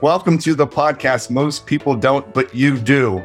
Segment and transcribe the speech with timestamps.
[0.00, 1.28] Welcome to the podcast.
[1.28, 3.20] Most people don't, but you do.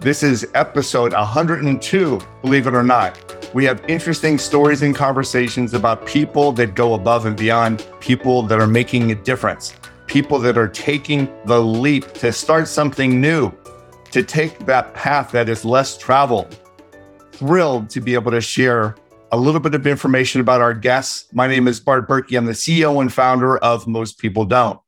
[0.00, 3.18] This is episode 102, believe it or not.
[3.54, 8.60] We have interesting stories and conversations about people that go above and beyond, people that
[8.60, 9.72] are making a difference,
[10.06, 13.50] people that are taking the leap to start something new,
[14.10, 16.58] to take that path that is less traveled.
[17.32, 18.96] Thrilled to be able to share
[19.32, 21.32] a little bit of information about our guests.
[21.32, 22.36] My name is Bart Berkey.
[22.36, 24.78] I'm the CEO and founder of Most People Don't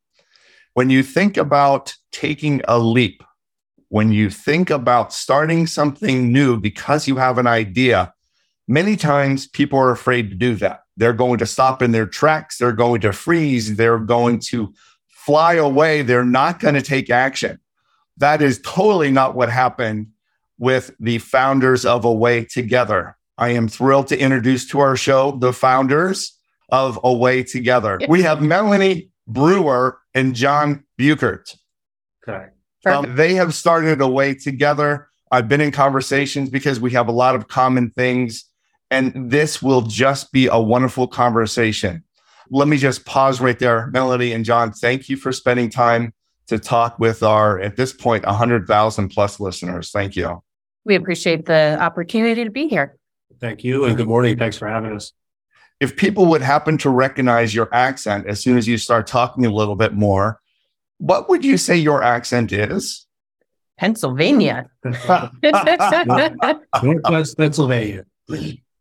[0.74, 3.22] when you think about taking a leap,
[3.88, 8.14] when you think about starting something new because you have an idea,
[8.68, 10.80] many times people are afraid to do that.
[10.96, 14.72] They're going to stop in their tracks, they're going to freeze, they're going to
[15.08, 17.58] fly away, they're not going to take action.
[18.18, 20.08] That is totally not what happened
[20.58, 23.16] with the founders of Away Together.
[23.38, 26.36] I am thrilled to introduce to our show the founders
[26.68, 27.98] of Away Together.
[28.08, 31.56] We have Melanie Brewer and John Beuchert.
[32.28, 32.46] Okay.
[32.86, 35.08] Um, they have started Away Together.
[35.30, 38.44] I've been in conversations because we have a lot of common things,
[38.90, 42.04] and this will just be a wonderful conversation.
[42.50, 43.86] Let me just pause right there.
[43.88, 46.12] Melody and John, thank you for spending time
[46.48, 49.92] to talk with our, at this point, 100,000 plus listeners.
[49.92, 50.42] Thank you.
[50.84, 52.96] We appreciate the opportunity to be here.
[53.38, 54.36] Thank you, and good morning.
[54.36, 55.12] Thanks for having us
[55.80, 59.50] if people would happen to recognize your accent as soon as you start talking a
[59.50, 60.40] little bit more,
[60.98, 63.06] what would you say your accent is?
[63.78, 64.68] Pennsylvania.
[66.82, 68.04] Northwest Pennsylvania.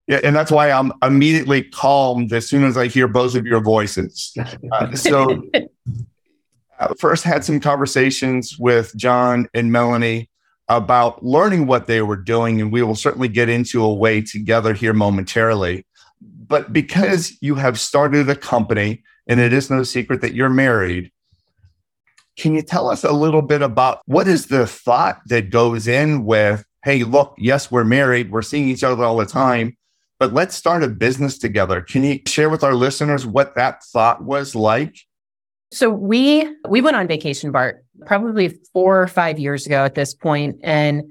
[0.08, 3.62] Yeah, and that's why I'm immediately calmed as soon as I hear both of your
[3.62, 4.36] voices.
[4.72, 5.42] Uh, so,
[6.80, 10.30] uh, first had some conversations with John and Melanie
[10.68, 14.94] about learning what they were doing, and we will certainly get into Away Together here
[14.94, 15.86] momentarily.
[16.50, 21.12] But because you have started a company and it is no secret that you're married,
[22.38, 26.26] can you tell us a little bit about what is the thought that goes in
[26.26, 29.78] with, hey, look, yes, we're married, we're seeing each other all the time,
[30.20, 31.82] but let's start a business together.
[31.82, 34.98] Can you share with our listeners what that thought was like?
[35.72, 40.16] So we we went on vacation, Bart, probably four or five years ago at this
[40.16, 41.04] point, and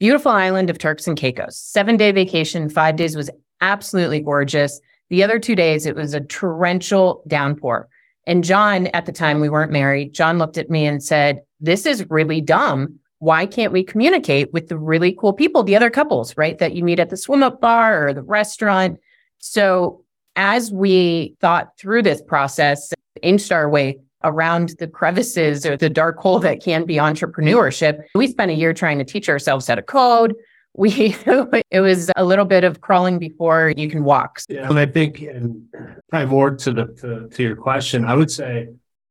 [0.00, 1.58] beautiful island of Turks and Caicos.
[1.58, 3.28] Seven day vacation, five days was
[3.60, 4.80] absolutely gorgeous.
[5.10, 7.88] The other two days, it was a torrential downpour.
[8.26, 11.86] And John, at the time we weren't married, John looked at me and said, This
[11.86, 12.98] is really dumb.
[13.18, 16.58] Why can't we communicate with the really cool people, the other couples, right?
[16.58, 18.98] That you meet at the swim up bar or the restaurant.
[19.38, 25.88] So as we thought through this process, inched our way around the crevices or the
[25.88, 29.76] dark hole that can be entrepreneurship, we spent a year trying to teach ourselves how
[29.76, 30.34] to code,
[30.76, 31.16] we
[31.70, 34.40] it was a little bit of crawling before you can walk.
[34.48, 35.66] Yeah, and I think, and
[36.10, 38.68] probably more to the to, to your question, I would say,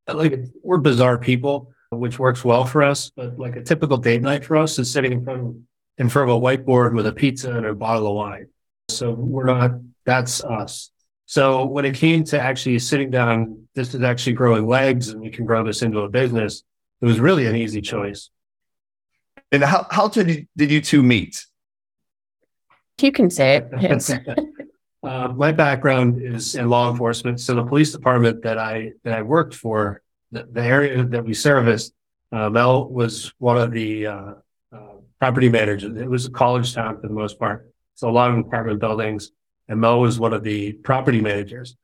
[0.08, 3.12] like we're bizarre people, which works well for us.
[3.16, 5.56] But like a typical date night for us is sitting in front of,
[5.98, 8.48] in front of a whiteboard with a pizza and a bottle of wine.
[8.90, 9.72] So we're not.
[10.06, 10.92] That's us.
[11.26, 15.32] So when it came to actually sitting down, this is actually growing legs, and we
[15.32, 16.64] can grow this into a business.
[17.02, 18.30] It was really an easy choice.
[19.52, 21.44] And how how did you, did you two meet?
[23.02, 24.68] You can say it.
[25.04, 27.40] uh, my background is in law enforcement.
[27.42, 30.02] So the police department that I that I worked for,
[30.32, 31.94] the, the area that we serviced,
[32.32, 34.34] uh, Mel was one of the uh,
[34.72, 35.96] uh, property managers.
[35.96, 39.32] It was a college town for the most part, so a lot of apartment buildings,
[39.68, 41.76] and Mel was one of the property managers.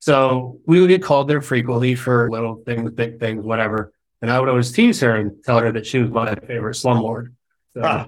[0.00, 3.92] So we would get called there frequently for little things, big things, whatever.
[4.22, 7.32] And I would always tease her and tell her that she was my favorite slumlord.
[7.74, 8.06] So, ah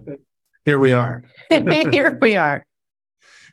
[0.64, 1.24] here we are.
[1.50, 2.64] here we are.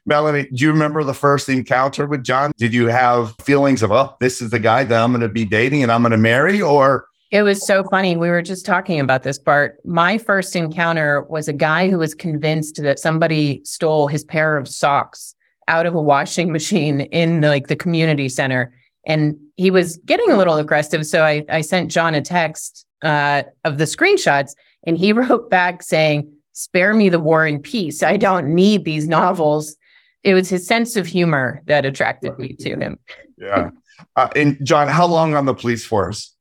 [0.05, 2.51] Melanie, do you remember the first encounter with John?
[2.57, 5.45] Did you have feelings of, oh, this is the guy that I'm going to be
[5.45, 6.61] dating and I'm going to marry?
[6.61, 8.17] Or it was so funny.
[8.17, 9.77] We were just talking about this part.
[9.85, 14.67] My first encounter was a guy who was convinced that somebody stole his pair of
[14.67, 15.35] socks
[15.67, 18.73] out of a washing machine in the, like the community center.
[19.05, 21.05] And he was getting a little aggressive.
[21.05, 24.55] So I, I sent John a text uh, of the screenshots
[24.88, 28.03] and he wrote back saying, spare me the war and peace.
[28.03, 29.77] I don't need these novels.
[30.23, 33.00] It was his sense of humor that attracted me to him.
[33.38, 33.69] Yeah.
[34.17, 36.35] Uh, and John, how long on the police force?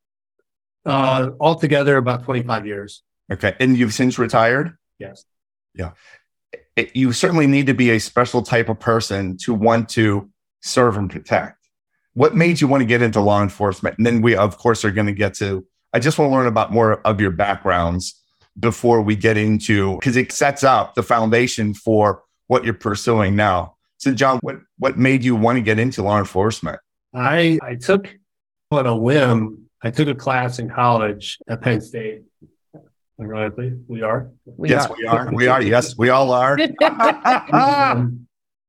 [0.84, 3.02] Uh, altogether, about 25 years.
[3.32, 3.54] Okay.
[3.60, 4.76] And you've since retired?
[4.98, 5.24] Yes.
[5.74, 5.92] Yeah.
[6.74, 10.28] It, you certainly need to be a special type of person to want to
[10.62, 11.58] serve and protect.
[12.14, 13.98] What made you want to get into law enforcement?
[13.98, 16.48] And then we, of course, are going to get to, I just want to learn
[16.48, 18.20] about more of your backgrounds
[18.58, 23.76] before we get into because it sets up the foundation for what you're pursuing now.
[23.98, 26.80] So, John, what what made you want to get into law enforcement?
[27.14, 28.14] I I took
[28.70, 32.22] on a whim I took a class in college at Penn State.
[33.20, 34.30] Ironically, we are.
[34.44, 34.96] We yes, are.
[34.96, 35.32] we are.
[35.32, 35.62] We are.
[35.62, 36.58] Yes, we all are.
[37.52, 38.26] Um,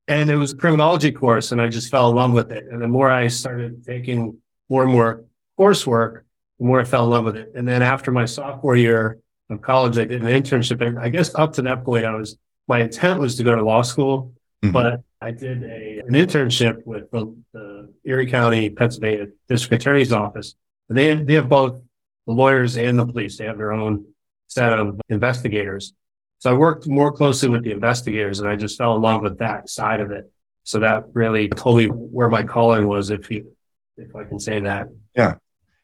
[0.08, 2.66] and it was a criminology course, and I just fell in love with it.
[2.72, 4.38] And the more I started taking
[4.68, 5.26] more and more
[5.60, 6.22] coursework,
[6.58, 7.52] the more I fell in love with it.
[7.56, 10.86] And then after my sophomore year of college, I did an internship.
[10.86, 12.38] And I guess up to that point, I was
[12.68, 14.74] my intent was to go to law school, Mhm.
[14.74, 20.56] but I did a an internship with the, the Erie County, Pennsylvania District Attorney's Office.
[20.88, 21.81] And they they have both
[22.28, 23.38] the lawyers and the police.
[23.38, 24.06] They have their own
[24.48, 25.94] set of investigators.
[26.40, 29.40] So I worked more closely with the investigators and I just fell in love with
[29.40, 30.31] that side of it.
[30.63, 33.52] So that really told me where my calling was, if you,
[33.98, 34.88] if I can say that.
[35.16, 35.36] Yeah,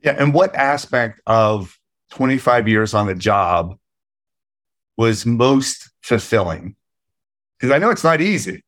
[0.01, 0.15] yeah.
[0.17, 1.77] And what aspect of
[2.15, 3.77] 25 years on the job
[4.97, 6.75] was most fulfilling?
[7.59, 8.63] Because I know it's not easy.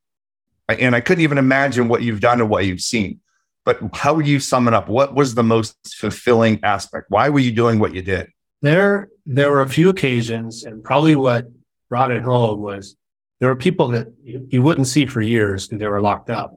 [0.69, 3.21] And I couldn't even imagine what you've done and what you've seen.
[3.63, 4.87] But how would you sum it up?
[4.89, 7.07] What was the most fulfilling aspect?
[7.09, 8.27] Why were you doing what you did?
[8.61, 11.47] There, there were a few occasions and probably what
[11.89, 12.97] brought it home was
[13.39, 16.55] there were people that you, wouldn't see for years because they were locked up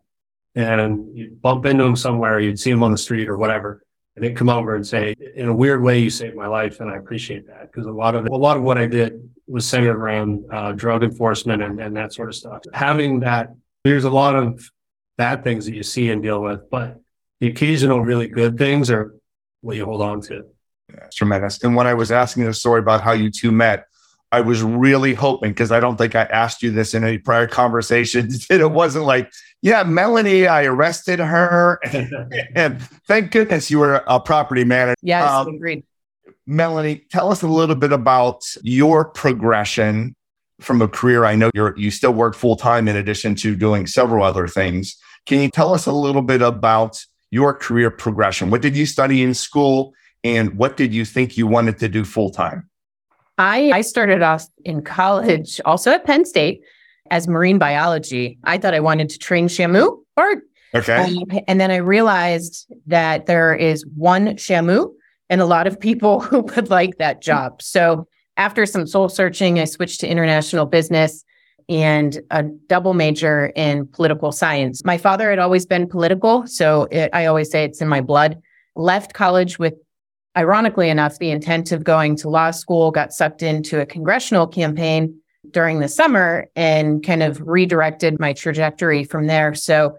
[0.55, 3.83] and you'd bump into them somewhere, you'd see them on the street or whatever.
[4.17, 6.81] And they'd come over and say, in a weird way, you saved my life.
[6.81, 9.67] And I appreciate that because a lot of, a lot of what I did was
[9.67, 12.63] centered around uh, drug enforcement and, and that sort of stuff.
[12.73, 13.55] Having that,
[13.85, 14.69] there's a lot of
[15.17, 17.01] bad things that you see and deal with, but
[17.41, 19.15] the occasional really good things are
[19.61, 20.45] what you hold on to.
[20.89, 21.63] It's tremendous.
[21.63, 23.87] And when I was asking the story about how you two met,
[24.33, 27.47] I was really hoping because I don't think I asked you this in any prior
[27.47, 28.47] conversations.
[28.51, 29.31] And it wasn't like,
[29.63, 31.81] yeah, Melanie, I arrested her.
[32.55, 34.97] and thank goodness you were a property manager.
[35.03, 35.85] Yes, Um, agreed.
[36.47, 40.15] Melanie, tell us a little bit about your progression
[40.61, 41.25] from a career.
[41.25, 44.97] I know you're you still work full time in addition to doing several other things.
[45.27, 48.51] Can you tell us a little bit about your career progression?
[48.51, 49.93] What did you study in school
[50.25, 52.70] and what did you think you wanted to do full time?
[53.41, 56.61] I, I started off in college, also at Penn State,
[57.11, 58.39] as marine biology.
[58.45, 60.43] I thought I wanted to train Shamu or
[60.75, 60.97] Okay.
[60.97, 64.93] Um, and then I realized that there is one Shamu
[65.29, 67.61] and a lot of people who would like that job.
[67.63, 68.07] So
[68.37, 71.25] after some soul searching, I switched to international business
[71.69, 74.85] and a double major in political science.
[74.85, 76.47] My father had always been political.
[76.47, 78.41] So it, I always say it's in my blood.
[78.77, 79.75] Left college with,
[80.37, 85.21] ironically enough, the intent of going to law school, got sucked into a congressional campaign
[85.51, 89.55] during the summer and kind of redirected my trajectory from there.
[89.55, 89.97] So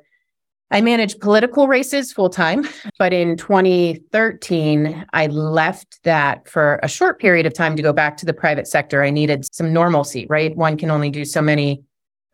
[0.70, 2.66] I managed political races full time,
[2.98, 8.16] but in 2013, I left that for a short period of time to go back
[8.18, 9.04] to the private sector.
[9.04, 10.56] I needed some normalcy, right?
[10.56, 11.84] One can only do so many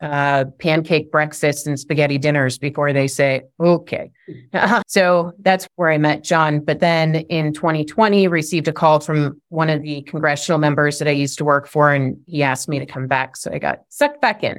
[0.00, 4.10] uh, pancake breakfasts and spaghetti dinners before they say, okay.
[4.86, 6.60] so that's where I met John.
[6.60, 11.12] But then in 2020, received a call from one of the congressional members that I
[11.12, 13.36] used to work for, and he asked me to come back.
[13.36, 14.58] So I got sucked back in.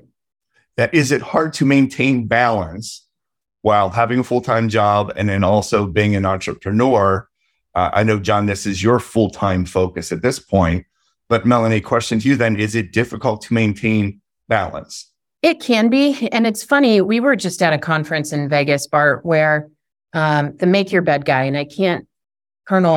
[0.76, 3.06] That is it hard to maintain balance
[3.62, 7.28] while having a full-time job and then also being an entrepreneur.
[7.76, 10.86] Uh, I know, John, this is your full-time focus at this point.
[11.28, 15.12] But Melanie, question to you then, is it difficult to maintain balance?
[15.42, 16.28] It can be.
[16.32, 19.70] And it's funny, we were just at a conference in Vegas, Bart, where
[20.14, 22.08] um, the make your bed guy, and I can't,
[22.68, 22.96] Colonel.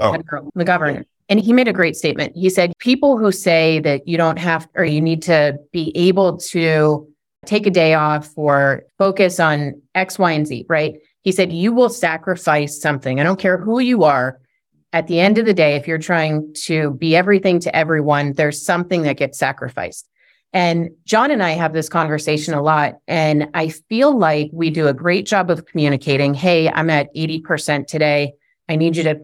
[0.00, 0.16] Oh.
[0.56, 2.36] McGovern, and he made a great statement.
[2.36, 6.38] He said, People who say that you don't have or you need to be able
[6.38, 7.08] to
[7.46, 10.96] take a day off or focus on X, Y, and Z, right?
[11.22, 13.20] He said, You will sacrifice something.
[13.20, 14.40] I don't care who you are.
[14.92, 18.64] At the end of the day, if you're trying to be everything to everyone, there's
[18.64, 20.08] something that gets sacrificed.
[20.54, 22.94] And John and I have this conversation a lot.
[23.08, 26.32] And I feel like we do a great job of communicating.
[26.32, 28.34] Hey, I'm at 80% today.
[28.68, 29.20] I need you to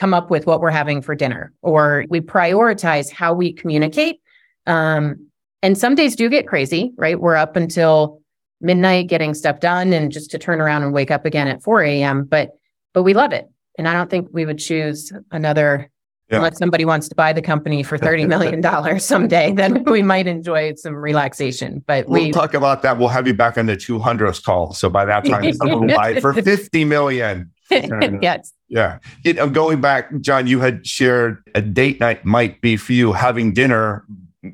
[0.00, 1.52] come up with what we're having for dinner.
[1.60, 4.20] Or we prioritize how we communicate.
[4.66, 5.28] Um,
[5.62, 7.20] and some days do get crazy, right?
[7.20, 8.22] We're up until
[8.60, 11.82] midnight getting stuff done and just to turn around and wake up again at 4
[11.82, 12.24] a.m.
[12.24, 12.52] But
[12.94, 13.48] but we love it.
[13.76, 15.90] And I don't think we would choose another
[16.30, 16.38] Yeah.
[16.38, 20.74] unless somebody wants to buy the company for $30 million someday, then we might enjoy
[20.74, 21.82] some relaxation.
[21.86, 22.98] But We'll we talk about that.
[22.98, 24.74] We'll have you back on the 200th call.
[24.74, 27.50] So by that time, someone will buy it for 50 million.
[27.70, 28.52] yes.
[28.68, 28.98] Yeah.
[29.24, 33.12] You know, going back, John, you had shared a date night might be for you
[33.12, 34.04] having dinner,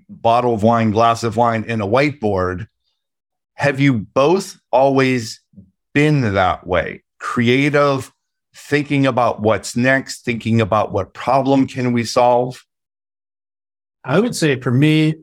[0.09, 2.69] bottle of wine, glass of wine, and a whiteboard.
[3.55, 5.41] Have you both always
[5.93, 7.03] been that way?
[7.19, 8.13] Creative,
[8.55, 12.65] thinking about what's next, thinking about what problem can we solve?
[14.05, 15.15] I would say for me,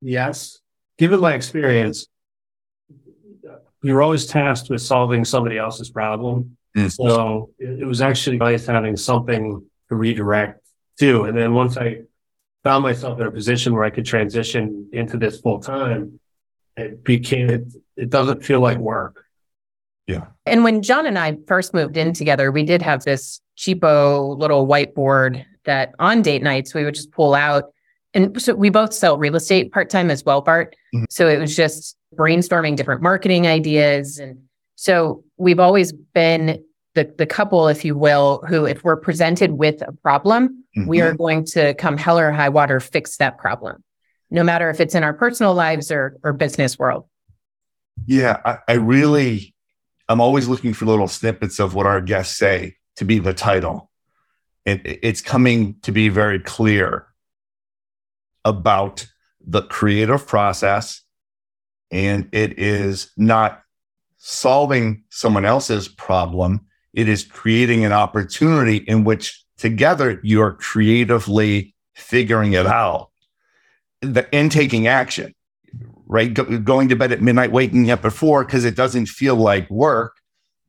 [0.00, 0.58] yes.
[0.96, 2.06] Given my experience,
[3.82, 6.56] you're always tasked with solving somebody else's problem.
[6.76, 6.90] Mm.
[6.90, 10.66] So it, it was actually nice having something to redirect
[10.98, 11.24] to.
[11.24, 12.00] And then once I
[12.64, 16.18] found myself in a position where I could transition into this full time,
[16.76, 17.64] it became, it,
[17.96, 19.24] it doesn't feel like work.
[20.08, 20.24] Yeah.
[20.46, 24.66] And when John and I first moved in together, we did have this cheapo little
[24.66, 27.64] whiteboard that on date nights we would just pull out.
[28.14, 30.74] And so we both sell real estate part time as well, Bart.
[30.94, 31.04] Mm-hmm.
[31.10, 34.18] So it was just brainstorming different marketing ideas.
[34.18, 34.38] And
[34.76, 39.82] so we've always been the, the couple, if you will, who, if we're presented with
[39.82, 40.88] a problem, mm-hmm.
[40.88, 43.84] we are going to come hell or high water fix that problem,
[44.30, 47.04] no matter if it's in our personal lives or, or business world.
[48.06, 49.54] Yeah, I, I really
[50.08, 53.90] I'm always looking for little snippets of what our guests say to be the title.
[54.64, 57.06] It, it's coming to be very clear
[58.44, 59.06] about
[59.46, 61.02] the creative process,
[61.90, 63.62] and it is not
[64.16, 66.66] solving someone else's problem.
[66.92, 73.10] It is creating an opportunity in which together you're creatively figuring it out
[74.02, 75.34] and taking action
[76.08, 76.34] right?
[76.34, 79.70] Go, going to bed at midnight, waking up at four because it doesn't feel like
[79.70, 80.16] work.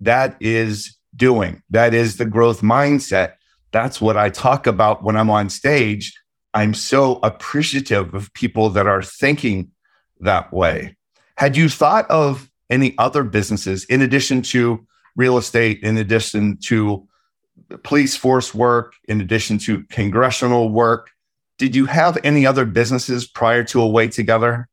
[0.01, 1.63] That is doing.
[1.71, 3.33] That is the growth mindset.
[3.71, 6.13] That's what I talk about when I'm on stage.
[6.53, 9.71] I'm so appreciative of people that are thinking
[10.19, 10.95] that way.
[11.37, 17.07] Had you thought of any other businesses in addition to real estate, in addition to
[17.83, 21.11] police force work, in addition to congressional work?
[21.57, 24.68] Did you have any other businesses prior to Away Together?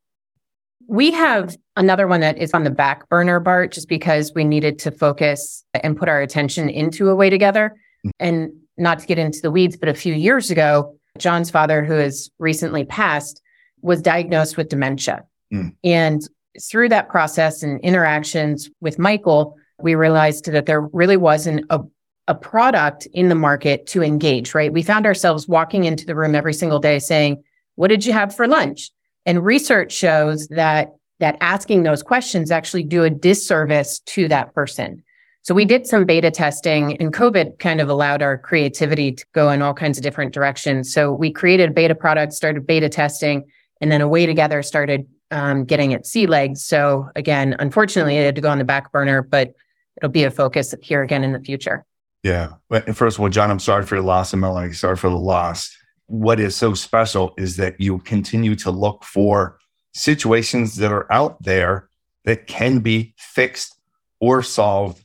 [0.88, 4.78] We have another one that is on the back burner, Bart, just because we needed
[4.80, 7.76] to focus and put our attention into Away Together.
[8.04, 8.10] Mm-hmm.
[8.20, 11.94] And not to get into the weeds, but a few years ago, John's father, who
[11.94, 13.40] has recently passed,
[13.80, 15.24] was diagnosed with dementia.
[15.52, 15.74] Mm.
[15.84, 16.22] And
[16.60, 21.80] through that process and interactions with Michael, we realized that there really wasn't a,
[22.28, 24.72] a product in the market to engage, right?
[24.72, 27.42] We found ourselves walking into the room every single day saying,
[27.74, 28.90] What did you have for lunch?
[29.26, 35.02] And research shows that that asking those questions actually do a disservice to that person.
[35.42, 39.50] So we did some beta testing and COVID kind of allowed our creativity to go
[39.50, 40.92] in all kinds of different directions.
[40.92, 43.44] So we created a beta product, started beta testing,
[43.80, 46.64] and then Away Together started um, getting its sea legs.
[46.64, 49.54] So again, unfortunately, it had to go on the back burner, but
[49.96, 51.84] it'll be a focus here again in the future.
[52.22, 52.54] Yeah.
[52.92, 55.74] First of all, John, I'm sorry for your loss, and Melanie, sorry for the loss
[56.06, 59.58] what is so special is that you continue to look for
[59.92, 61.88] situations that are out there
[62.24, 63.78] that can be fixed
[64.20, 65.04] or solved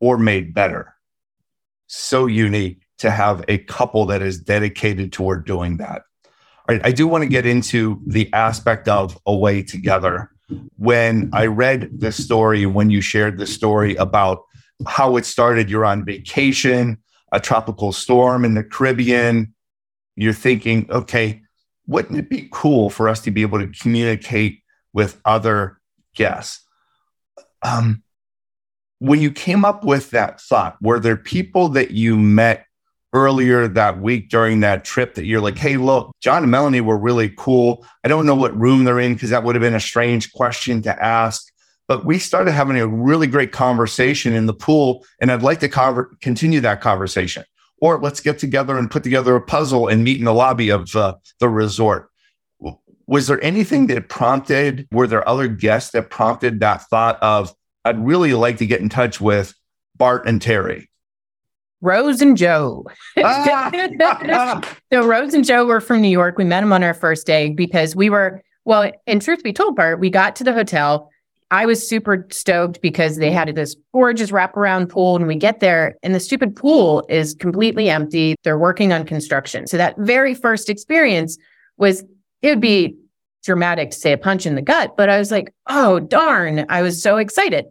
[0.00, 0.94] or made better.
[1.86, 6.02] So unique to have a couple that is dedicated toward doing that.
[6.24, 10.30] All right, I do want to get into the aspect of away together.
[10.76, 14.42] When I read the story, when you shared the story about
[14.86, 16.98] how it started, you're on vacation,
[17.32, 19.54] a tropical storm in the Caribbean,
[20.16, 21.42] you're thinking, okay,
[21.86, 25.80] wouldn't it be cool for us to be able to communicate with other
[26.14, 26.64] guests?
[27.62, 28.02] Um,
[28.98, 32.66] when you came up with that thought, were there people that you met
[33.12, 36.96] earlier that week during that trip that you're like, hey, look, John and Melanie were
[36.96, 37.84] really cool.
[38.04, 40.82] I don't know what room they're in because that would have been a strange question
[40.82, 41.52] to ask.
[41.88, 46.06] But we started having a really great conversation in the pool, and I'd like to
[46.20, 47.44] continue that conversation
[47.82, 50.94] or let's get together and put together a puzzle and meet in the lobby of
[50.94, 52.08] uh, the resort.
[53.08, 57.52] Was there anything that prompted, were there other guests that prompted that thought of,
[57.84, 59.52] I'd really like to get in touch with
[59.96, 60.88] Bart and Terry?
[61.80, 62.86] Rose and Joe.
[63.18, 64.62] Ah.
[64.92, 66.38] so Rose and Joe were from New York.
[66.38, 69.74] We met them on our first day because we were, well, in truth be told,
[69.74, 71.10] Bart, we got to the hotel
[71.52, 75.16] I was super stoked because they had this gorgeous wraparound pool.
[75.16, 78.36] And we get there, and the stupid pool is completely empty.
[78.42, 79.66] They're working on construction.
[79.66, 81.36] So that very first experience
[81.76, 82.04] was,
[82.40, 82.96] it would be
[83.44, 86.64] dramatic to say a punch in the gut, but I was like, oh, darn.
[86.70, 87.66] I was so excited.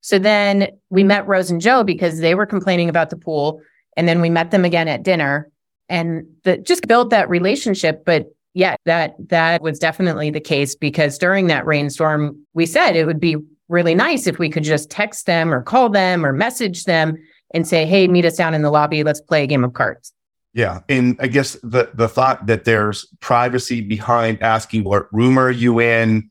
[0.00, 3.60] So then we met Rose and Joe because they were complaining about the pool.
[3.96, 5.48] And then we met them again at dinner
[5.88, 8.04] and the, just built that relationship.
[8.04, 13.06] But yeah, that that was definitely the case because during that rainstorm, we said it
[13.06, 13.36] would be
[13.68, 17.16] really nice if we could just text them or call them or message them
[17.54, 19.04] and say, "Hey, meet us down in the lobby.
[19.04, 20.12] Let's play a game of cards."
[20.52, 25.50] Yeah, and I guess the the thought that there's privacy behind asking what room are
[25.50, 26.30] you in.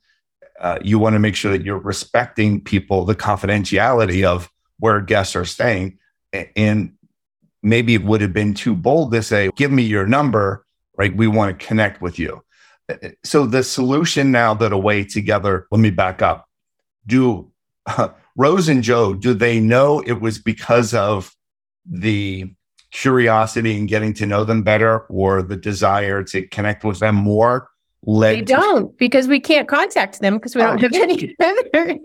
[0.60, 4.48] Uh, you want to make sure that you're respecting people, the confidentiality of
[4.78, 5.98] where guests are staying,
[6.56, 6.94] and
[7.64, 10.66] maybe it would have been too bold to say, "Give me your number."
[10.98, 11.16] Right?
[11.16, 12.44] We want to connect with you.
[13.24, 16.48] So the solution now that away together, let me back up.
[17.08, 17.52] Do
[17.86, 21.34] uh, Rose and Joe, do they know it was because of
[21.86, 22.54] the
[22.92, 27.70] curiosity and getting to know them better or the desire to connect with them more?
[28.04, 30.82] Led They don't because we can't contact them because we don't Oh.
[30.82, 32.00] have any other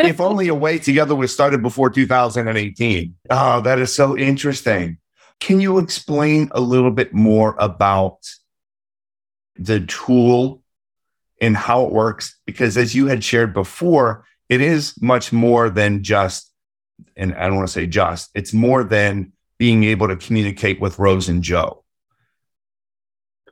[0.00, 3.14] if only Away Together was started before 2018.
[3.30, 4.98] Oh, that is so interesting.
[5.40, 8.18] Can you explain a little bit more about
[9.56, 10.62] the tool
[11.40, 12.38] and how it works?
[12.46, 16.52] Because as you had shared before, it is much more than just,
[17.16, 20.98] and I don't want to say just, it's more than being able to communicate with
[20.98, 21.84] Rose and Joe.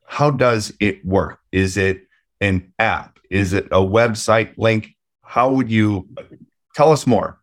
[0.05, 1.41] How does it work?
[1.53, 2.03] Is it
[2.41, 3.19] an app?
[3.31, 4.95] Is it a website link?
[5.23, 6.09] How would you
[6.75, 7.41] tell us more?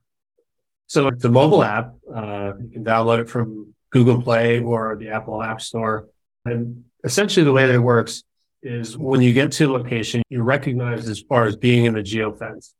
[0.87, 1.93] So it's a mobile app.
[2.13, 6.09] Uh, you can download it from Google Play or the Apple App Store.
[6.45, 8.23] And essentially, the way that it works
[8.63, 12.01] is when you get to a location, you're recognized as far as being in the
[12.01, 12.71] geofence.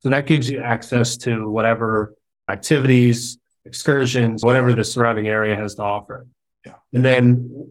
[0.00, 2.14] So that gives you access to whatever
[2.48, 6.26] activities, excursions, whatever the surrounding area has to offer.
[6.64, 6.74] Yeah.
[6.92, 7.70] And then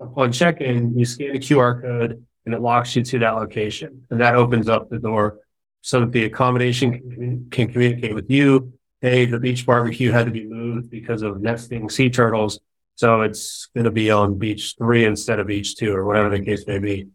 [0.00, 4.04] upon check-in, you scan a QR code and it locks you to that location.
[4.10, 5.38] And that opens up the door
[5.82, 8.72] so that the accommodation can, can communicate with you.
[9.00, 12.58] Hey, the beach barbecue had to be moved because of nesting sea turtles.
[12.94, 16.44] So it's going to be on beach three instead of beach two or whatever the
[16.44, 17.08] case may be.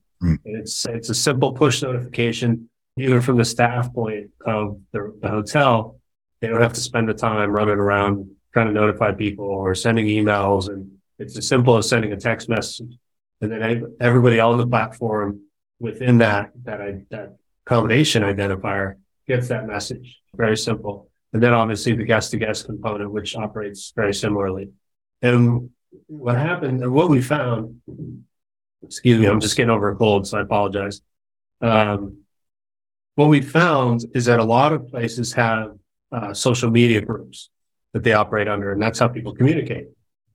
[0.45, 5.29] And It's, it's a simple push notification, even from the staff point of the, the
[5.29, 5.99] hotel.
[6.39, 10.05] They don't have to spend the time running around trying to notify people or sending
[10.05, 10.69] emails.
[10.69, 12.95] And it's as simple as sending a text message.
[13.41, 15.41] And then everybody on the platform
[15.79, 18.95] within that, that, I, that combination identifier
[19.27, 20.21] gets that message.
[20.35, 21.09] Very simple.
[21.33, 24.69] And then obviously the guest to guest component, which operates very similarly.
[25.21, 25.69] And
[26.07, 27.81] what happened, and what we found,
[28.83, 31.01] excuse me, I'm just getting over a cold, so I apologize.
[31.61, 32.23] Um,
[33.15, 35.75] what we found is that a lot of places have
[36.11, 37.49] uh, social media groups
[37.93, 39.87] that they operate under, and that's how people communicate,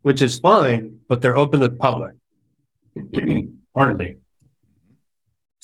[0.03, 2.15] which is fine, but they're open to the public.
[3.75, 4.17] Pardon me.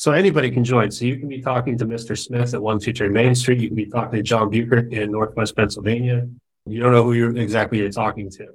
[0.02, 0.91] So anybody can join.
[0.91, 2.19] So you can be talking to Mr.
[2.19, 3.60] Smith at 123 Main Street.
[3.60, 6.26] You can be talking to John Beuchert in Northwest Pennsylvania.
[6.67, 8.49] You don't know who you're exactly you're talking to.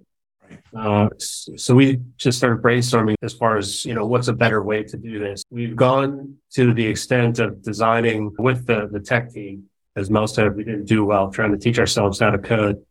[0.76, 4.84] Uh, so we just started brainstorming as far as, you know, what's a better way
[4.84, 5.42] to do this.
[5.50, 10.54] We've gone to the extent of designing with the, the tech team, as most have,
[10.54, 12.84] we didn't do well, trying to teach ourselves how to code.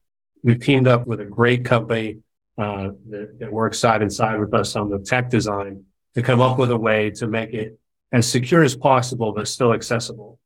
[0.42, 2.20] We've teamed up with a great company,
[2.56, 6.40] uh, that, that works side and side with us on the tech design to come
[6.40, 7.78] up with a way to make it
[8.16, 10.38] as secure as possible, but still accessible.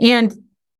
[0.00, 0.34] And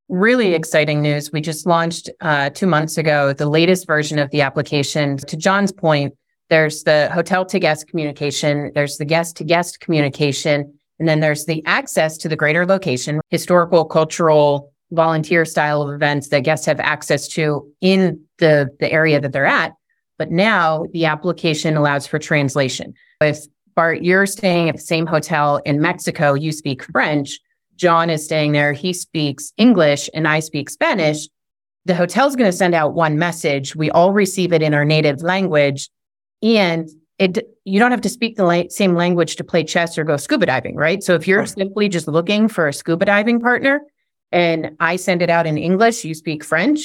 [0.08, 1.30] really exciting news.
[1.32, 5.16] We just launched uh, two months ago the latest version of the application.
[5.18, 6.14] To John's point,
[6.50, 11.46] there's the hotel to guest communication, there's the guest to guest communication, and then there's
[11.46, 16.78] the access to the greater location, historical, cultural, volunteer style of events that guests have
[16.80, 19.72] access to in the, the area that they're at.
[20.18, 22.92] But now the application allows for translation.
[23.22, 23.38] If
[23.74, 27.38] Bart, you're staying at the same hotel in Mexico, you speak French.
[27.76, 28.72] John is staying there.
[28.72, 31.26] He speaks English and I speak Spanish.
[31.84, 33.74] The hotel's going to send out one message.
[33.74, 35.88] We all receive it in our native language.
[36.42, 40.04] And it, you don't have to speak the la- same language to play chess or
[40.04, 41.02] go scuba diving, right?
[41.02, 41.48] So if you're Right.
[41.48, 43.80] simply just looking for a scuba diving partner
[44.30, 46.80] and I send it out in English, you speak French,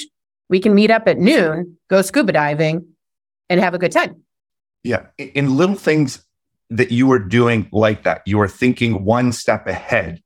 [0.50, 2.88] we can meet up at noon, go scuba diving
[3.50, 4.24] and have a good time.
[4.84, 5.08] Yeah.
[5.18, 6.24] In- In little things
[6.70, 10.22] that you were doing like that, you were thinking one step ahead.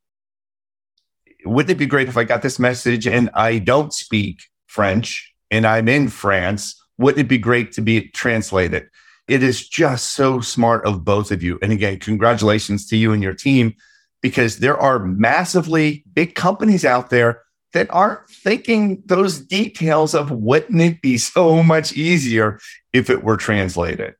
[1.45, 5.65] Wouldn't it be great if I got this message and I don't speak French and
[5.65, 6.81] I'm in France?
[6.97, 8.89] Wouldn't it be great to be translated?
[9.27, 11.57] It is just so smart of both of you.
[11.61, 13.75] And again, congratulations to you and your team
[14.21, 17.41] because there are massively big companies out there
[17.73, 22.59] that aren't thinking those details of wouldn't it be so much easier
[22.93, 24.15] if it were translated?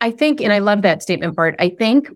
[0.00, 1.54] I think, and I love that statement Bart.
[1.58, 2.08] I think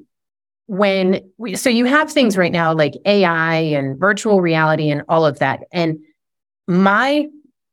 [0.66, 5.26] when we, so you have things right now like AI and virtual reality and all
[5.26, 5.61] of that.
[5.72, 5.98] And
[6.66, 7.26] my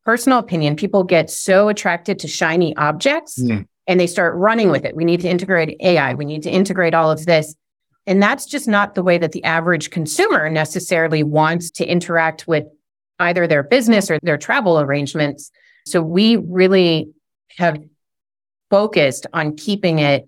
[0.05, 3.61] personal opinion, people get so attracted to shiny objects Hmm.
[3.87, 4.95] and they start running with it.
[4.95, 6.13] We need to integrate AI.
[6.13, 7.55] We need to integrate all of this.
[8.05, 12.63] And that's just not the way that the average consumer necessarily wants to interact with
[13.19, 15.51] either their business or their travel arrangements.
[15.85, 17.09] So we really
[17.57, 17.77] have
[18.69, 20.27] focused on keeping it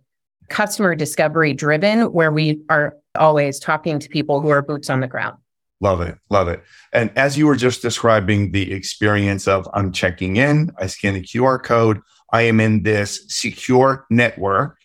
[0.50, 5.08] customer discovery driven, where we are always talking to people who are boots on the
[5.08, 5.38] ground.
[5.82, 6.18] Love it.
[6.30, 6.64] Love it.
[6.92, 11.22] And as you were just describing the experience of I'm checking in, I scan the
[11.22, 12.02] QR code,
[12.34, 14.78] I am in this secure network.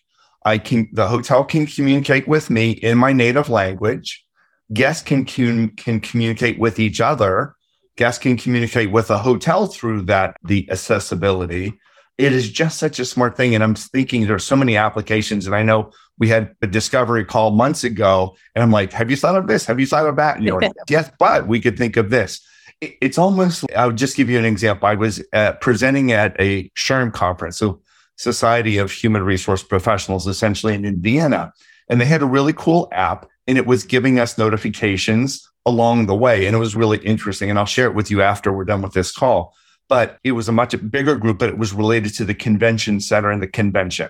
[0.45, 4.23] I can, the hotel can communicate with me in my native language.
[4.71, 7.55] Guests can, cum- can communicate with each other
[7.97, 11.79] guests can communicate with a hotel through that, the accessibility.
[12.17, 13.55] It is just such a smart thing.
[13.55, 15.45] And I'm thinking there are so many applications.
[15.45, 18.35] And I know we had a discovery call months ago.
[18.55, 19.65] And I'm like, have you thought of this?
[19.65, 20.37] Have you thought of that?
[20.37, 22.45] And you're like, yes, but we could think of this.
[22.81, 24.87] It's almost, I'll just give you an example.
[24.87, 27.81] I was uh, presenting at a SHRM conference, so
[28.17, 31.53] Society of Human Resource Professionals, essentially in Indiana.
[31.89, 36.15] And they had a really cool app and it was giving us notifications along the
[36.15, 36.45] way.
[36.45, 37.49] And it was really interesting.
[37.49, 39.53] And I'll share it with you after we're done with this call.
[39.87, 43.29] But it was a much bigger group, but it was related to the convention center
[43.29, 44.09] and the convention.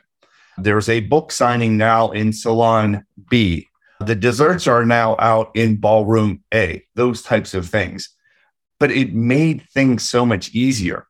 [0.57, 3.67] There's a book signing now in Salon B.
[3.99, 8.09] The desserts are now out in Ballroom A, those types of things.
[8.79, 11.07] But it made things so much easier.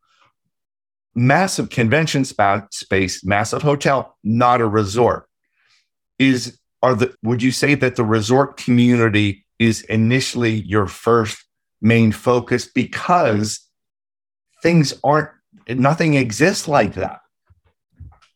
[1.13, 5.27] Massive convention space, massive hotel, not a resort.
[6.19, 11.43] Is are the would you say that the resort community is initially your first
[11.81, 13.64] main focus because
[14.65, 15.29] things aren't
[15.69, 17.21] nothing exists like that.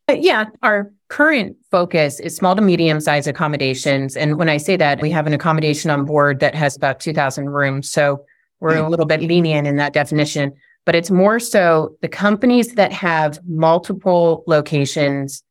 [0.09, 4.15] Yeah our current focus is small to medium size accommodations.
[4.15, 7.49] And when i say that we have an accommodation on board that has about 2000
[7.49, 7.89] rooms.
[7.89, 8.25] So
[8.59, 8.89] we're a hmm.
[8.89, 10.53] little bit lenient in that definition
[10.85, 15.43] but it's more so the companies that have multiple locations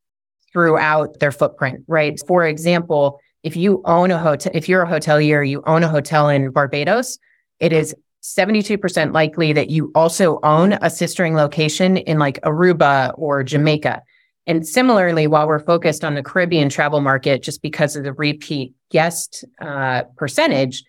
[0.52, 2.18] throughout their footprint, right?
[2.26, 6.28] For example, if you own a hotel, if you're a hotelier, you own a hotel
[6.28, 7.20] in Barbados,
[7.60, 13.42] it is 72% likely that you also own a sistering location in like Aruba or
[13.42, 14.02] Jamaica.
[14.46, 18.72] And similarly, while we're focused on the Caribbean travel market, just because of the repeat
[18.90, 20.85] guest uh, percentage,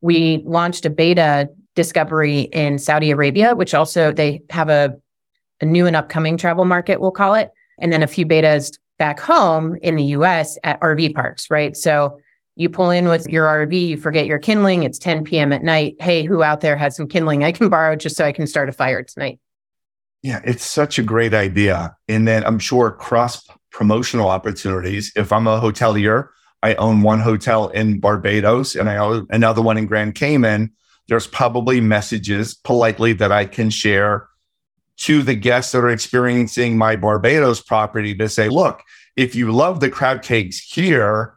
[0.00, 4.94] we launched a beta discovery in Saudi Arabia, which also they have a,
[5.60, 9.18] a new and upcoming travel market, we'll call it, and then a few betas back
[9.18, 11.76] home in the US at RV parks, right?
[11.76, 12.18] So
[12.56, 15.52] you pull in with your RV, you forget your kindling, it's 10 p.m.
[15.52, 15.96] at night.
[16.00, 18.68] Hey, who out there has some kindling I can borrow just so I can start
[18.68, 19.40] a fire tonight?
[20.22, 21.96] Yeah, it's such a great idea.
[22.08, 25.12] And then I'm sure cross promotional opportunities.
[25.16, 26.28] If I'm a hotelier,
[26.62, 30.72] I own one hotel in Barbados and I own another one in Grand Cayman.
[31.08, 34.28] There's probably messages politely that I can share
[34.96, 38.80] to the guests that are experiencing my Barbados property to say, look,
[39.16, 41.33] if you love the crab cakes here,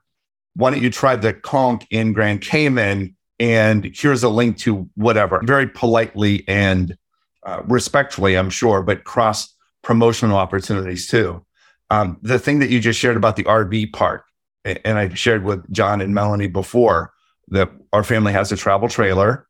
[0.58, 3.16] why don't you try the conch in Grand Cayman?
[3.40, 6.98] And here's a link to whatever, very politely and
[7.46, 11.46] uh, respectfully, I'm sure, but cross promotional opportunities too.
[11.90, 14.26] Um, the thing that you just shared about the RV park,
[14.66, 17.14] and I shared with John and Melanie before
[17.50, 19.48] that our family has a travel trailer.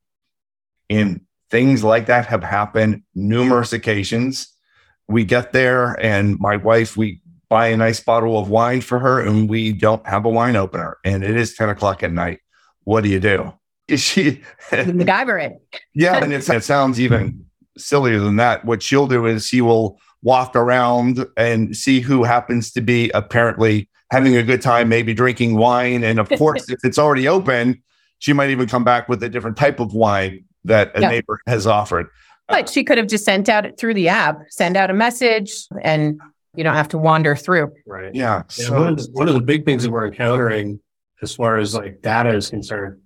[0.90, 4.54] And Things like that have happened numerous occasions.
[5.08, 9.22] We get there, and my wife, we buy a nice bottle of wine for her,
[9.22, 10.98] and we don't have a wine opener.
[11.04, 12.40] And it is 10 o'clock at night.
[12.84, 13.54] What do you do?
[13.88, 15.82] Is she MacGyver it?
[15.94, 17.46] yeah, and it sounds even
[17.78, 18.66] sillier than that.
[18.66, 23.90] What she'll do is she will walk around and see who happens to be apparently
[24.12, 26.04] having a good time, maybe drinking wine.
[26.04, 27.82] And of course, if it's already open,
[28.20, 31.66] she might even come back with a different type of wine that a neighbor has
[31.66, 32.08] offered.
[32.50, 36.20] But she could have just sent out through the app, send out a message, and
[36.58, 37.72] you don't have to wander through.
[37.86, 38.14] Right.
[38.14, 38.44] Yeah.
[38.58, 40.80] yeah so, one, of the, one of the big things that we're encountering
[41.22, 43.02] as far as like data is concerned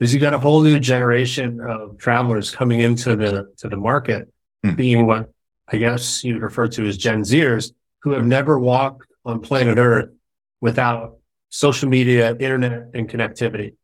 [0.00, 4.28] is you got a whole new generation of travelers coming into the to the market,
[4.62, 4.74] hmm.
[4.74, 5.30] being what
[5.68, 9.78] I guess you would refer to as Gen Zers, who have never walked on planet
[9.78, 10.10] Earth
[10.60, 13.74] without social media, internet, and connectivity.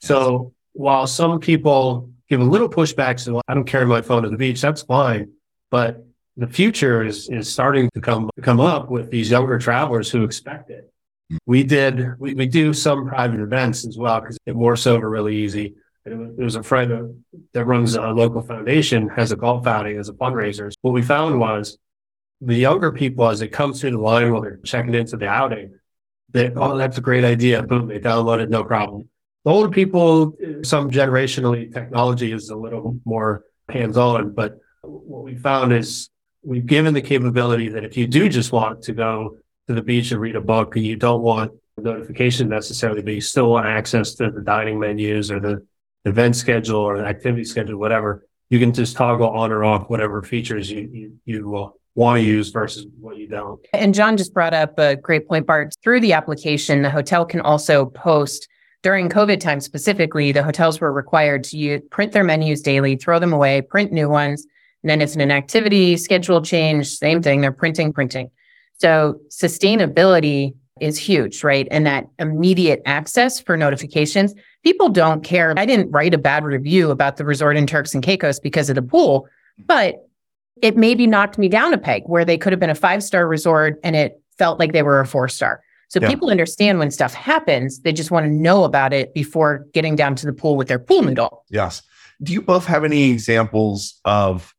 [0.00, 3.20] So while some people give a little pushback.
[3.20, 4.60] So I don't carry my phone to the beach.
[4.60, 5.32] That's fine.
[5.70, 6.06] But
[6.40, 10.70] the future is, is starting to come, come up with these younger travelers who expect
[10.70, 10.90] it.
[11.30, 11.36] Hmm.
[11.44, 15.08] We did, we, we do some private events as well because it more so over
[15.08, 15.74] really easy.
[16.06, 17.22] There's a friend
[17.52, 20.72] that runs a local foundation, has a golf outing as a fundraiser.
[20.80, 21.76] What we found was
[22.40, 25.74] the younger people, as it comes through the line while they're checking into the outing,
[26.30, 27.62] they, oh, that's a great idea.
[27.62, 29.10] Boom, they download it, no problem.
[29.44, 34.32] The older people, some generationally, technology is a little more hands on.
[34.32, 36.08] But what we found is
[36.42, 40.12] we've given the capability that if you do just want to go to the beach
[40.12, 44.30] and read a book, you don't want notification necessarily, but you still want access to
[44.30, 45.66] the dining menus or the
[46.04, 50.22] event schedule or the activity schedule, whatever, you can just toggle on or off whatever
[50.22, 53.60] features you you, you will want to use versus what you don't.
[53.72, 55.74] And John just brought up a great point, Bart.
[55.82, 58.48] Through the application, the hotel can also post
[58.82, 63.18] during COVID time specifically, the hotels were required to use, print their menus daily, throw
[63.18, 64.46] them away, print new ones.
[64.82, 67.40] And then it's an activity schedule change, same thing.
[67.40, 68.30] They're printing, printing.
[68.78, 71.68] So sustainability is huge, right?
[71.70, 74.34] And that immediate access for notifications.
[74.64, 75.54] People don't care.
[75.56, 78.76] I didn't write a bad review about the resort in Turks and Caicos because of
[78.76, 79.28] the pool,
[79.66, 80.06] but
[80.62, 83.26] it maybe knocked me down a peg where they could have been a five star
[83.26, 85.62] resort and it felt like they were a four star.
[85.88, 86.08] So yeah.
[86.08, 90.14] people understand when stuff happens, they just want to know about it before getting down
[90.16, 91.44] to the pool with their pool noodle.
[91.50, 91.82] Yes.
[92.22, 94.54] Do you both have any examples of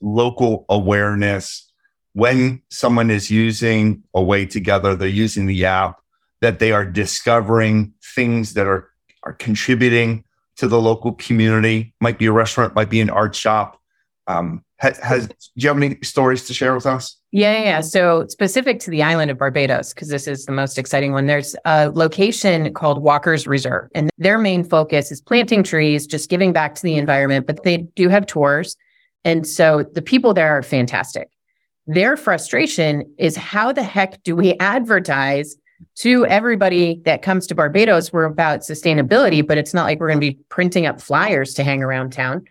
[0.00, 1.70] local awareness
[2.14, 6.00] when someone is using Away Together, they're using the app,
[6.40, 8.88] that they are discovering things that are,
[9.24, 10.24] are contributing
[10.56, 11.94] to the local community?
[12.00, 13.80] Might be a restaurant, might be an art shop.
[14.26, 17.16] Um, has, has do you have any stories to share with us?
[17.32, 17.80] Yeah, yeah.
[17.80, 21.26] So specific to the island of Barbados, because this is the most exciting one.
[21.26, 26.52] There's a location called Walker's Reserve, and their main focus is planting trees, just giving
[26.52, 27.46] back to the environment.
[27.46, 28.76] But they do have tours,
[29.24, 31.28] and so the people there are fantastic.
[31.86, 35.56] Their frustration is how the heck do we advertise
[35.96, 38.12] to everybody that comes to Barbados?
[38.12, 41.64] We're about sustainability, but it's not like we're going to be printing up flyers to
[41.64, 42.44] hang around town.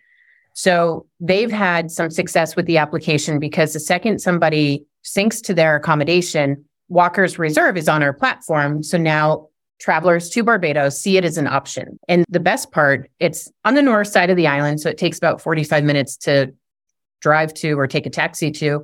[0.54, 5.76] So they've had some success with the application because the second somebody syncs to their
[5.76, 8.84] accommodation, Walker's Reserve is on our platform.
[8.84, 9.48] So now
[9.80, 12.00] travelers to Barbados see it as an option.
[12.08, 14.80] And the best part, it's on the north side of the island.
[14.80, 16.54] So it takes about 45 minutes to
[17.24, 18.84] drive to or take a taxi to.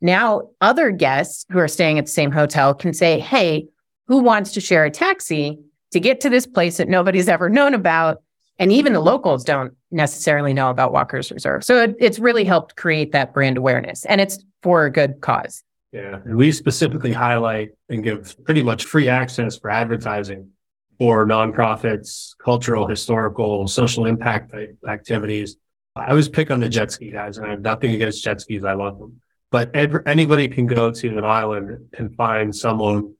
[0.00, 3.68] Now, other guests who are staying at the same hotel can say, Hey,
[4.08, 5.58] who wants to share a taxi
[5.92, 8.22] to get to this place that nobody's ever known about?
[8.58, 11.62] And even the locals don't necessarily know about Walker's Reserve.
[11.62, 15.62] So it, it's really helped create that brand awareness and it's for a good cause.
[15.92, 16.20] Yeah.
[16.24, 20.50] And we specifically highlight and give pretty much free access for advertising
[20.98, 24.54] for nonprofits, cultural, historical, social impact
[24.88, 25.56] activities.
[25.96, 28.64] I always pick on the jet ski guys and I have nothing against jet skis.
[28.64, 29.20] I love them.
[29.50, 33.14] But anybody can go to an island and find someone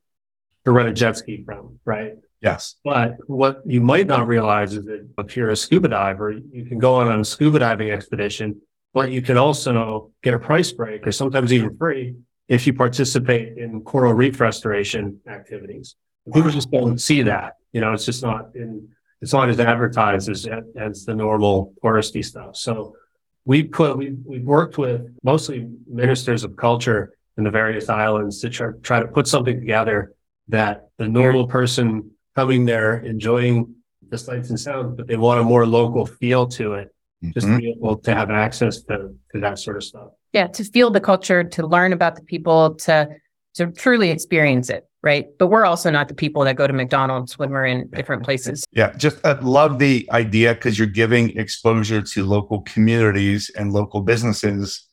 [0.64, 2.14] to rent a jet ski from, right?
[2.42, 2.74] Yes.
[2.84, 6.78] But what you might not realize is that if you're a scuba diver, you can
[6.78, 8.60] go on a scuba diving expedition,
[8.92, 12.16] but you can also get a price break or sometimes even free
[12.48, 15.96] if you participate in coral reef restoration activities.
[16.32, 17.54] People just don't see that.
[17.72, 18.88] You know, it's just not in,
[19.20, 22.56] it's not as advertised as, as the normal touristy stuff.
[22.56, 22.96] So
[23.44, 28.50] we put, we, we've worked with mostly ministers of culture in the various islands to
[28.50, 30.14] try, try to put something together
[30.48, 33.74] that the normal person coming there, enjoying
[34.08, 37.30] the sights and sounds, but they want a more local feel to it, mm-hmm.
[37.32, 37.60] just to mm-hmm.
[37.60, 40.08] be able to have access to, to that sort of stuff.
[40.32, 43.08] Yeah, to feel the culture, to learn about the people, to
[43.56, 45.26] to truly experience it, right?
[45.38, 48.64] But we're also not the people that go to McDonald's when we're in different places.
[48.72, 54.00] Yeah, just I love the idea because you're giving exposure to local communities and local
[54.00, 54.86] businesses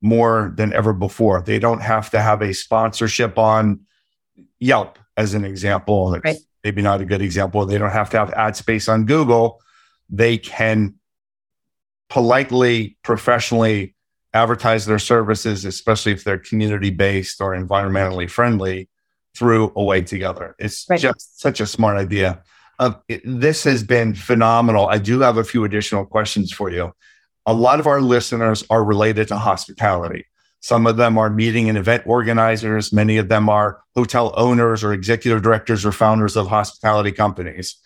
[0.00, 1.42] more than ever before.
[1.42, 3.80] They don't have to have a sponsorship on
[4.60, 6.18] Yelp, as an example.
[6.24, 7.64] Right maybe not a good example.
[7.66, 9.60] They don't have to have ad space on Google.
[10.10, 10.96] They can
[12.08, 13.94] politely, professionally
[14.34, 18.88] advertise their services, especially if they're community based or environmentally friendly
[19.34, 20.54] through Away Together.
[20.58, 21.00] It's right.
[21.00, 22.42] just such a smart idea.
[22.78, 24.86] Uh, it, this has been phenomenal.
[24.86, 26.92] I do have a few additional questions for you.
[27.46, 30.26] A lot of our listeners are related to hospitality.
[30.60, 32.92] Some of them are meeting and event organizers.
[32.92, 37.76] Many of them are hotel owners or executive directors or founders of hospitality companies.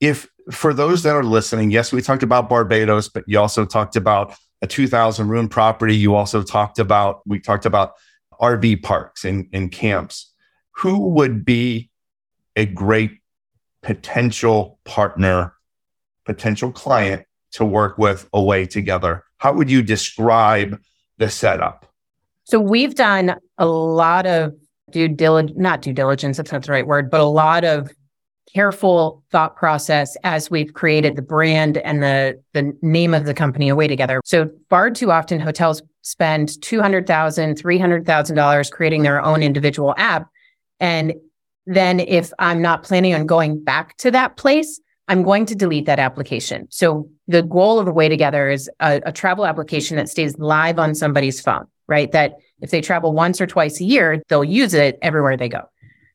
[0.00, 3.94] If for those that are listening, yes, we talked about Barbados, but you also talked
[3.94, 5.94] about a 2000 room property.
[5.96, 7.94] You also talked about, we talked about
[8.40, 10.32] RV parks and, and camps.
[10.76, 11.90] Who would be
[12.56, 13.18] a great
[13.82, 15.54] potential partner,
[16.24, 19.24] potential client to work with away together?
[19.38, 20.80] How would you describe
[21.18, 21.86] the setup?
[22.44, 24.54] So we've done a lot of
[24.90, 27.90] due diligence, not due diligence, that's not the right word, but a lot of
[28.54, 33.68] careful thought process as we've created the brand and the the name of the company
[33.68, 34.20] away together.
[34.24, 40.28] So far too often hotels spend $200,000, $300,000 creating their own individual app.
[40.80, 41.14] And
[41.64, 45.86] then if I'm not planning on going back to that place, I'm going to delete
[45.86, 46.66] that application.
[46.70, 50.94] So the goal of Away Together is a, a, travel application that stays live on
[50.94, 52.10] somebody's phone, right?
[52.12, 55.68] That if they travel once or twice a year, they'll use it everywhere they go.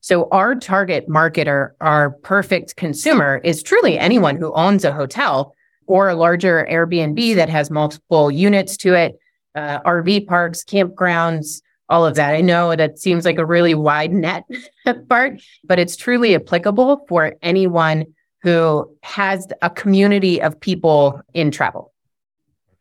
[0.07, 5.53] So our target market or our perfect consumer is truly anyone who owns a hotel
[5.85, 9.19] or a larger Airbnb that has multiple units to it,
[9.53, 12.33] uh, RV parks, campgrounds, all of that.
[12.33, 14.45] I know that seems like a really wide net
[15.07, 18.05] Bart, but it's truly applicable for anyone
[18.43, 21.91] who has a community of people in travel.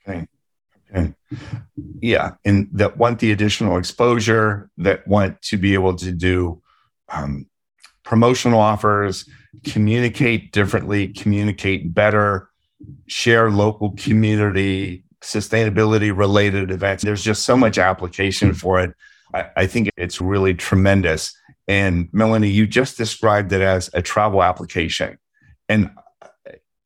[0.09, 0.29] Okay.
[0.93, 1.17] And
[2.01, 6.63] yeah, and that want the additional exposure, that want to be able to do
[7.09, 7.47] um,
[8.05, 9.29] promotional offers,
[9.65, 12.49] communicate differently, communicate better,
[13.07, 17.03] share local community sustainability related events.
[17.03, 18.95] There's just so much application for it.
[19.35, 21.37] I, I think it's really tremendous.
[21.67, 25.19] And Melanie, you just described it as a travel application.
[25.69, 25.91] And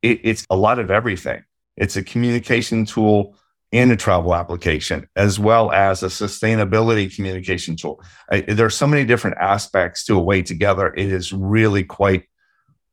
[0.03, 1.45] it, it's a lot of everything.
[1.77, 3.37] It's a communication tool
[3.73, 8.03] and a travel application, as well as a sustainability communication tool.
[8.31, 10.93] I, there are so many different aspects to Away Together.
[10.95, 12.25] It is really quite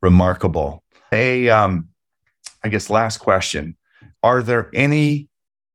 [0.01, 0.83] remarkable.
[1.09, 1.89] Hey, um,
[2.63, 3.75] I guess last question.
[4.21, 5.29] Are there any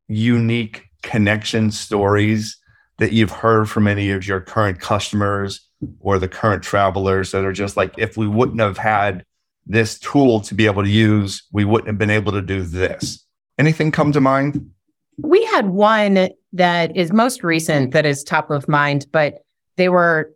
[0.08, 2.58] unique connection stories
[2.98, 7.52] that you've heard from any of your current customers or the current travelers that are
[7.52, 9.24] just like, if we wouldn't have had
[9.66, 13.24] this tool to be able to use, we wouldn't have been able to do this.
[13.58, 14.70] Anything come to mind?
[15.18, 19.44] We had one that is most recent that is top of mind, but
[19.76, 20.32] they were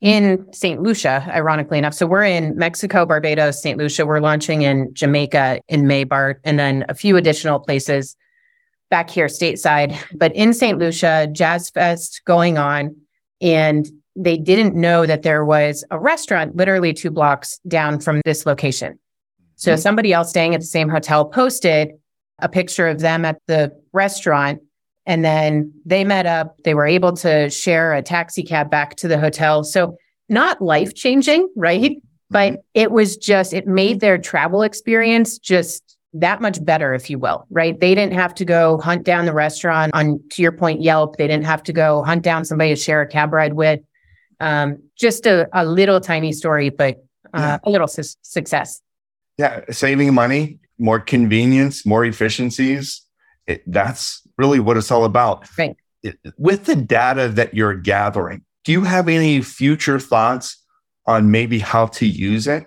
[0.00, 0.82] in St.
[0.82, 1.94] Lucia, ironically enough.
[1.94, 3.78] So we're in Mexico, Barbados, St.
[3.78, 4.04] Lucia.
[4.04, 8.16] We're launching in Jamaica in May, Bart, and then a few additional places
[8.90, 9.96] back here stateside.
[10.14, 10.78] But in St.
[10.78, 12.94] Lucia, Jazz Fest going on.
[13.40, 18.46] And they didn't know that there was a restaurant literally two blocks down from this
[18.46, 18.98] location.
[19.56, 19.80] So mm-hmm.
[19.80, 21.92] somebody else staying at the same hotel posted
[22.38, 24.60] a picture of them at the restaurant.
[25.06, 26.56] And then they met up.
[26.64, 29.64] They were able to share a taxi cab back to the hotel.
[29.64, 29.96] So
[30.28, 32.00] not life changing, right?
[32.30, 32.60] But mm-hmm.
[32.74, 37.44] it was just, it made their travel experience just that much better, if you will,
[37.50, 37.78] right?
[37.78, 41.16] They didn't have to go hunt down the restaurant on, to your point, Yelp.
[41.16, 43.80] They didn't have to go hunt down somebody to share a cab ride with.
[44.40, 46.96] Um, just a, a little tiny story, but
[47.34, 47.58] uh, yeah.
[47.64, 48.80] a little su- success.
[49.38, 53.02] Yeah, saving money, more convenience, more efficiencies.
[53.46, 55.46] It, that's really what it's all about.
[55.58, 55.76] Right.
[56.02, 60.62] It, with the data that you're gathering, do you have any future thoughts
[61.06, 62.66] on maybe how to use it?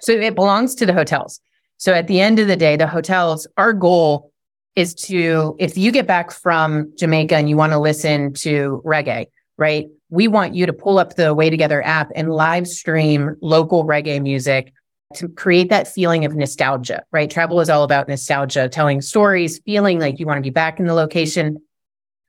[0.00, 1.40] So it belongs to the hotels.
[1.78, 4.32] So at the end of the day, the hotels, our goal
[4.76, 9.26] is to, if you get back from Jamaica and you want to listen to reggae,
[9.56, 9.86] right?
[10.14, 14.22] we want you to pull up the Way Together app and live stream local reggae
[14.22, 14.72] music
[15.16, 17.30] to create that feeling of nostalgia, right?
[17.30, 20.86] Travel is all about nostalgia, telling stories, feeling like you want to be back in
[20.86, 21.60] the location.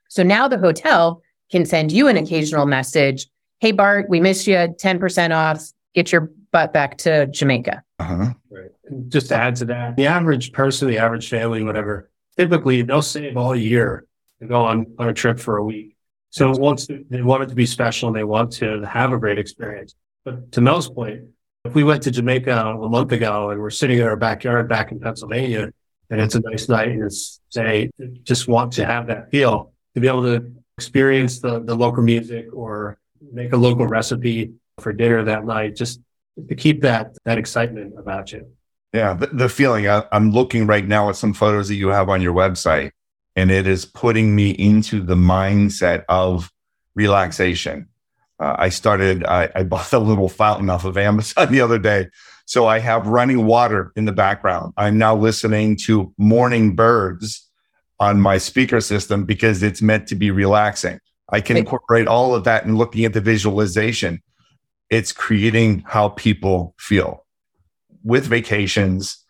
[0.10, 1.22] So now the hotel
[1.52, 3.28] can send you an occasional message.
[3.60, 5.64] Hey, Bart, we missed you 10% off.
[5.94, 7.84] Get your butt back to Jamaica.
[8.00, 8.34] Uh-huh.
[8.50, 8.72] Right.
[9.10, 13.38] Just to add to that, the average person, the average family, whatever, typically they'll save
[13.38, 14.06] all year
[14.40, 15.96] and go on, on a trip for a week.
[16.30, 19.40] So once they want it to be special and they want to have a great
[19.40, 19.96] experience.
[20.26, 21.30] But to Mel's point, if
[21.74, 25.00] we went to Jamaica a month ago and we're sitting in our backyard back in
[25.00, 25.72] Pennsylvania
[26.10, 27.90] and it's a nice night and it's say
[28.24, 32.48] just want to have that feel to be able to experience the, the local music
[32.54, 32.98] or
[33.32, 36.02] make a local recipe for dinner that night, just
[36.50, 38.46] to keep that that excitement about you.
[38.94, 39.88] Yeah, the, the feeling.
[39.88, 42.92] I, I'm looking right now at some photos that you have on your website
[43.36, 46.52] and it is putting me into the mindset of
[46.94, 47.88] relaxation.
[48.40, 52.08] Uh, I started, I, I, bought a little fountain off of Amazon the other day.
[52.46, 54.74] So I have running water in the background.
[54.78, 57.50] I'm now listening to morning birds
[58.00, 61.00] on my speaker system because it's meant to be relaxing.
[61.30, 64.22] I can incorporate all of that and looking at the visualization.
[64.92, 67.26] It's creating how people feel
[68.04, 69.26] with vacations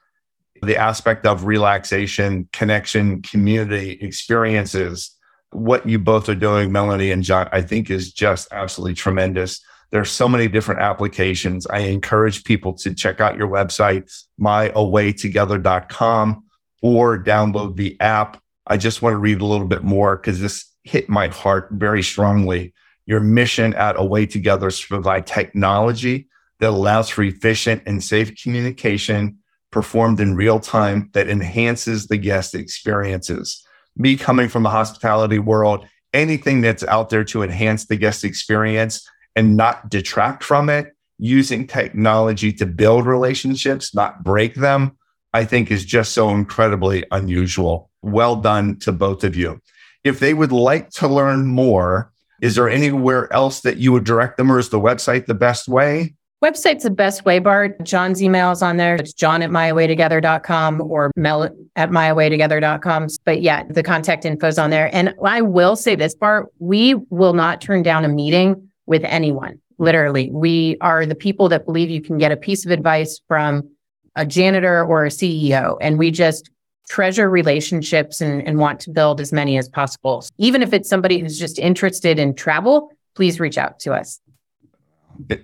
[0.62, 5.15] the aspect of relaxation, connection, community experiences.
[5.56, 9.62] What you both are doing, Melanie and John, I think is just absolutely tremendous.
[9.92, 11.66] There are so many different applications.
[11.68, 16.44] I encourage people to check out your website, myawaytogether.com,
[16.82, 18.42] or download the app.
[18.68, 22.04] I just want to read a little bit more because this hit my heart very
[22.04, 22.74] strongly.
[23.06, 26.28] Your mission at Away Together is to provide technology
[26.60, 29.38] that allows for efficient and safe communication
[29.72, 33.66] performed in real time that enhances the guest experiences.
[33.98, 39.08] Me coming from the hospitality world, anything that's out there to enhance the guest experience
[39.36, 44.98] and not detract from it, using technology to build relationships, not break them,
[45.34, 47.90] I think is just so incredibly unusual.
[48.02, 49.62] Well done to both of you.
[50.04, 52.12] If they would like to learn more,
[52.42, 55.68] is there anywhere else that you would direct them or is the website the best
[55.68, 56.16] way?
[56.44, 57.84] Website's the best way, Bart.
[57.84, 58.96] John's email is on there.
[58.96, 63.08] It's john at myawaytogether.com or mel at myawaytogether.com.
[63.26, 64.94] But yeah, the contact info is on there.
[64.94, 69.60] And I will say this, Bart, we will not turn down a meeting with anyone.
[69.78, 73.70] Literally, we are the people that believe you can get a piece of advice from
[74.16, 75.78] a janitor or a CEO.
[75.82, 76.50] And we just
[76.88, 80.24] treasure relationships and, and want to build as many as possible.
[80.38, 84.22] Even if it's somebody who's just interested in travel, please reach out to us.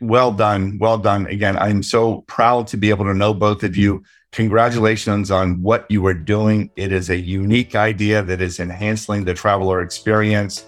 [0.02, 0.78] Well done.
[0.80, 1.28] Well done.
[1.28, 4.04] Again, I'm so proud to be able to know both of you.
[4.32, 6.72] Congratulations on what you are doing.
[6.78, 10.68] It is a unique idea that is enhancing the traveler experience.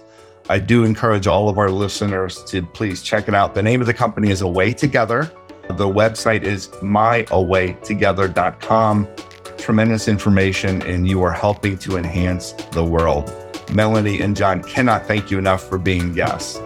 [0.50, 3.54] I do encourage all of our listeners to please check it out.
[3.54, 5.32] The name of the company is Away Together.
[5.66, 9.08] The website is myawaytogether.com.
[9.56, 13.32] Tremendous information, and you are helping to enhance the world.
[13.72, 16.60] Melanie and John cannot thank you enough for being guests.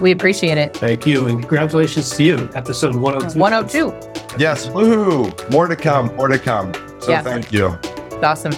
[0.00, 0.76] We appreciate it.
[0.76, 1.26] Thank you.
[1.26, 2.50] And congratulations to you.
[2.54, 3.38] Episode 102.
[3.38, 4.38] 102.
[4.38, 5.50] Yes, woohoo!
[5.50, 6.72] More to come, more to come.
[7.00, 7.22] So Yeah.
[7.22, 7.76] thank you.
[8.22, 8.52] Awesome.